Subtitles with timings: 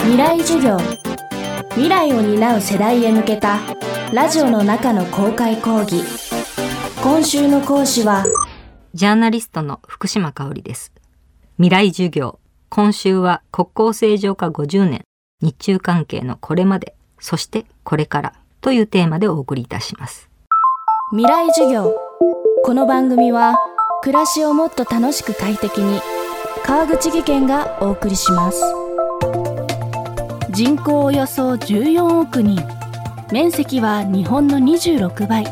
[0.00, 0.78] 未来授業。
[1.70, 3.58] 未来を担う世代へ向けた
[4.12, 6.02] ラジオの中の公開講義。
[7.02, 8.24] 今週の講師は
[8.94, 10.92] ジャーナリストの福島香織です。
[11.56, 12.38] 未来授業。
[12.68, 15.04] 今週は国交正常化50年。
[15.40, 16.94] 日中関係のこれまで。
[17.20, 18.32] そしてこれから。
[18.60, 20.28] というテーマでお送りいたします。
[21.10, 21.94] 未来授業。
[22.64, 23.56] この番組は
[24.02, 26.00] 暮らしをもっと楽しく快適に
[26.64, 28.87] 川口義賢がお送りします
[30.58, 32.60] 人口およそ14億人。
[33.30, 35.44] 面積は日本の26倍。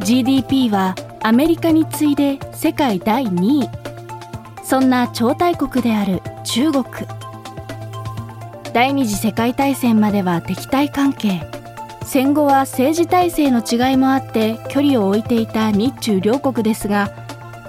[0.00, 3.70] GDP はアメリカに次いで世界第2位。
[4.64, 6.84] そんな超大国である中国。
[8.74, 11.40] 第二次世界大戦までは敵対関係。
[12.02, 17.12] 戦後は政治体制の違いもあって距離を置いていた日中両国ですが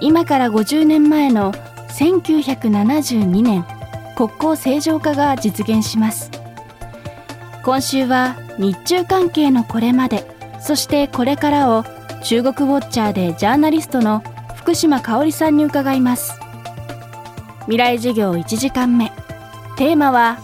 [0.00, 1.52] 今から50年前の
[1.90, 3.64] 1972年
[4.16, 6.39] 国交正常化が実現します。
[7.62, 10.26] 今週は日中関係のこれまで
[10.60, 11.84] そしてこれからを
[12.22, 14.22] 中国ウォッチャーでジャーナリストの
[14.56, 16.38] 福島香織さんに伺います。
[17.62, 19.12] 未来授業1時間目。
[19.76, 20.38] テーマは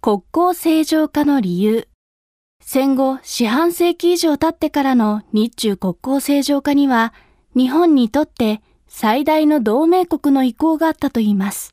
[0.00, 1.88] 国交正常化の理由。
[2.60, 7.12] 戦後四半世紀以上経ってからの日中国交正常化には
[7.54, 11.71] 日本にとって最大の同盟国の意向があったといいます。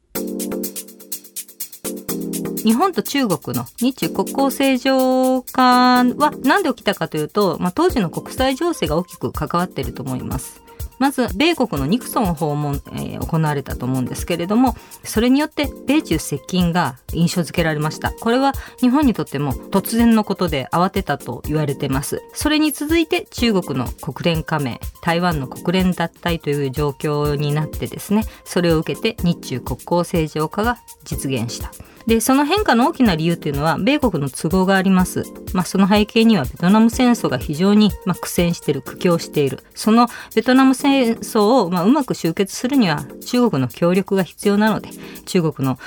[2.63, 10.61] 日本と中国の日中国交正常化は何で起きたかというと、まあ、当時の国際情勢が大きく関わっていると思います。
[10.99, 18.11] まず米国のニクソン訪問、えー、行われたと思うんですけれどもそれによって米中接近が印象付けられました。
[18.11, 22.21] これは日本にとっても突然のことで慌てたと言われてます。
[22.33, 31.71] それに続いて中国の国連加盟台湾の国連脱退という状況になってですねそれを受けて日中国交正常化が実現した。
[32.09, 39.59] でその変化の大きな理由というのは米国の都合があります、まあ、その背景にはベトナム戦争が非常に、まあ、苦戦している苦境している。
[39.75, 44.89] そのベトナム戦争を、まあ、うまく終結するには中国の協力が必要なので
[45.27, 45.77] 中国の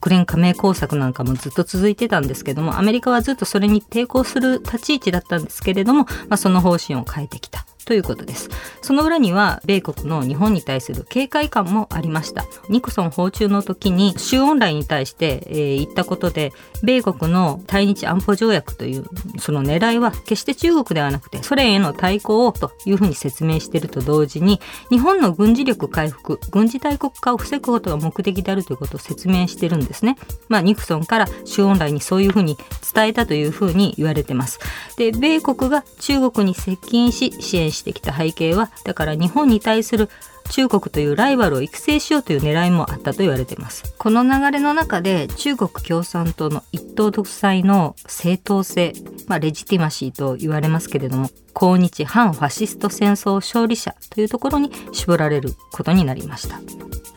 [0.00, 7.67] 国連加盟工作なんかもずっと続いてたんですけどもアメリカはずっとそれに抵抗する立ち位置だったんですけれども、まあ、その方針を変えてきた。
[7.88, 8.50] ということです。
[8.82, 12.44] その裏には米国の日本に対する警戒感もありました。
[12.68, 19.06] ニクソン訪中の時に周恩来に対して、えー、言ったことで米国の対日安保条約という
[19.38, 24.60] その狙いは決して中国ではなくてソ連への対抗をというふうに説明していると同時に
[24.90, 30.18] 日本の軍事力回復軍事大国化を防ぐことが目的であるということを説明してるんですね。
[30.48, 32.58] まあ、ニクソンから周恩来にそういうふうに
[32.94, 34.58] 伝えたというふうに言われてます。
[34.98, 40.08] で米国が中国に接近し支援してきた背景はだから日本に対する
[40.50, 43.94] 中国というライバルを育成しようという狙いもあったと言われています。
[43.98, 48.94] この流れの中で中国共産党の一党独裁の正当性、
[49.26, 56.60] まあ、レジティマシーと言われますけれども抗日反ファシスト戦争勝利者というところに絞られることになりました。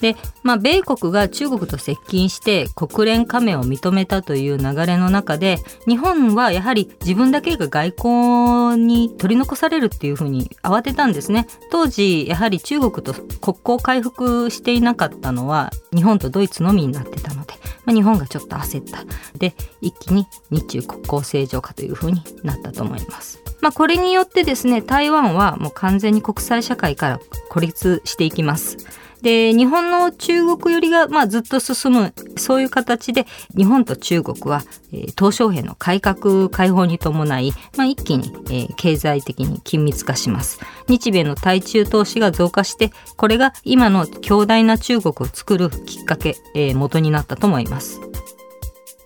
[0.01, 17.53] で、まあ、米国が中国と接近して国連加盟を認めたという流れの中で日本はやはり自分だけが外交に取り残されるっていうふうに慌てたんですね当時やはり中国と国交回復していなかったのは日本とドイツのみになってたので、
[17.85, 19.05] まあ、日本がちょっと焦った
[19.37, 23.39] で一気に日中国交正常化というふうになったと思います。
[23.61, 27.19] まあ、これによってですね台湾はもう完全に国際社会から
[27.49, 28.77] 孤立していきます。
[29.21, 40.59] で日本の中国寄りが、まあ、ずっと進むそういう形で日本と中国は、えー、鄧小平の改革開放に伴い、まあ、一気に、えー、経済的に緊密化します。
[40.87, 47.99] 日米の対中投資が増加してこれが今の強大な中国を作るきっかけ、えー、元になったと思います。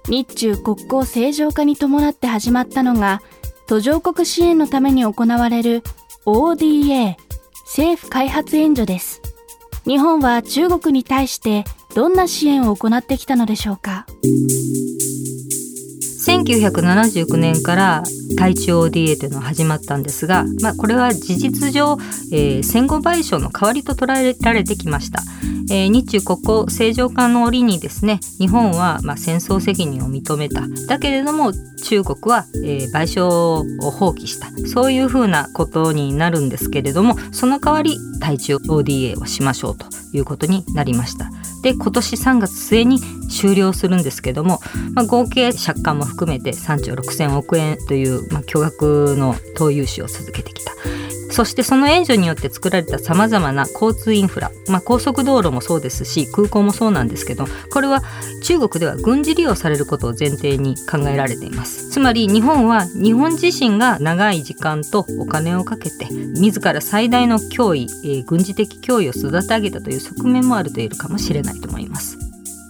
[0.08, 3.22] 日中国交正常化に伴って始まったのが
[3.68, 5.84] 途上国支援のために行われる
[6.26, 7.16] ODA
[7.66, 9.25] 政府開発援助です。
[9.86, 11.64] 日本は中国に対して
[11.94, 14.06] どんな支援を行ってきたのでしょうか
[16.26, 18.04] ？1979年から
[18.38, 21.98] 対中 ODA というのは始まったんですが、まあ、これは事実上、
[22.32, 25.22] えー、戦後賠償の代わりと捉えられてきました、
[25.70, 30.62] えー、日中国交正常化の折にですね日本はまあ戦争責任を認めた。
[30.88, 31.52] だけれども
[31.84, 33.28] 中国は、えー、賠償
[33.86, 34.50] を放棄した。
[34.68, 41.30] そういうふうなことになるんですけれどもその代わり対中 ODA をしましょうということになりました。
[41.66, 44.60] で今年3月末に終了するんですけども、
[44.94, 50.74] まあ、合計借款も含めて3兆6,000億円という、まあ、巨額の投融資を続けてきた。
[51.36, 58.02] そしてその援助によって作られたさまざまな交通インフラ、まあ、高速道路もそうですし空港もそうなんですけどこれは
[58.42, 61.90] 中国では軍事利用されることを前提に考えられています。
[61.90, 72.18] つまり日本は日本自身が長い時間とお金をかけて自ら最大の脅威、えー、軍事的脅威を育て上げたという側面もあると言えるかもしれないと思います。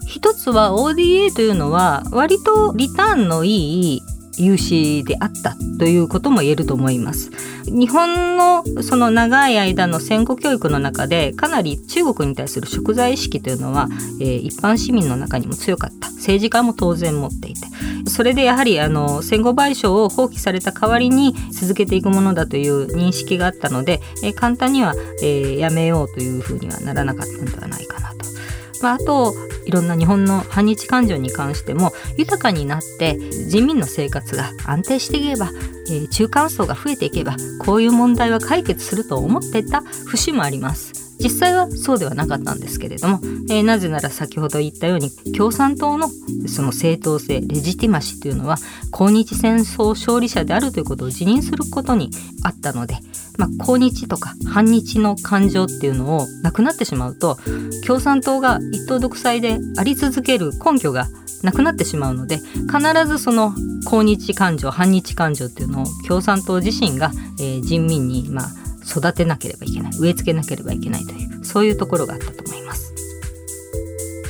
[0.08, 4.02] 一つは ODA というのは割とリターンのいい
[4.38, 7.32] 融資であったということも言えると思います。
[7.66, 13.88] 日本のその長い間の戦後教育の中でかなり中国に対する贖罪意識というのは、
[14.22, 16.10] えー、一般市民の中にも強かった。
[16.12, 17.68] 政治家も当然持っていて。
[18.08, 28.16] それでやはりあの戦後賠償を放棄された代わりに続けていくものだという認識があったので、えー、簡単には、えー、やめようというふうにはならなかったのではないかなと。
[28.82, 29.34] まあ、あと
[29.66, 33.18] いろんな日本の反日感情に関しても豊かになって
[33.48, 35.52] 人民の生活が安定していけば、
[35.90, 41.05] えー、中間層が増えていけばこういう問題は解決すると思ってた節もあります。
[41.20, 43.20] 実際はそうではなかったんですけれども、
[43.50, 46.10] えー、なぜなら先ほど言ったように共産党の
[46.48, 48.58] その正当性レジティマシーというのは
[48.92, 52.10] 抗日戦争勝利者であるということを辞任することに
[52.44, 52.96] あったので、
[53.38, 57.38] まあ、抗日とか反日の感情っていうのをなくなってしまうと
[57.86, 61.08] 共産党が一党独裁であり続ける根拠が
[61.44, 63.54] なくなってしまうので必ずその
[63.86, 72.94] 抗日感情反日感情っていうのを共産党自身が、えー、人民にまあ育てなければいけない植え付けなければいけないというそういうところがあったと思います。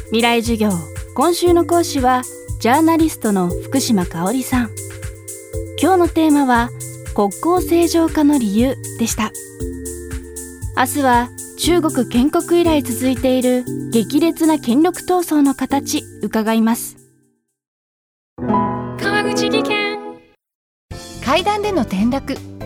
[0.08, 0.70] 未来授業
[1.16, 2.24] 今週の講師は
[2.60, 4.70] ジャーナリストの福島香織さん。
[5.82, 6.70] 今日のテーマは
[7.16, 9.32] 国交正常化の理由でした。
[10.78, 16.98] 明日は中国建国以来続いている激烈な権力闘争の形伺います。
[18.38, 19.98] 川口技研。
[21.24, 22.38] 階段での転落